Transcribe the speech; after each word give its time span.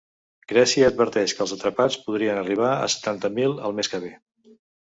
Grècia 0.51 0.87
adverteix 0.91 1.35
que 1.39 1.43
els 1.45 1.53
‘atrapats’ 1.57 1.99
podrien 2.07 2.39
arribar 2.41 2.73
a 2.87 2.91
setanta 2.97 3.33
mil 3.39 3.55
el 3.69 3.81
mes 3.83 3.93
que 3.93 4.05
ve. 4.09 4.15